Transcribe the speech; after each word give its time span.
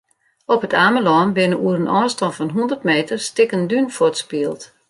Op 0.53 0.61
It 0.67 0.73
Amelân 0.85 1.29
binne 1.35 1.57
oer 1.63 1.77
in 1.81 1.91
ôfstân 1.99 2.31
fan 2.37 2.53
hûndert 2.55 2.83
meter 2.89 3.19
stikken 3.29 3.63
dún 3.69 3.87
fuortspield. 3.95 4.61